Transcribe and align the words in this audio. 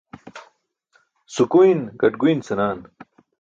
Sukuyn 1.33 1.81
gaṭguyn 1.99 2.39
senaan. 2.47 2.79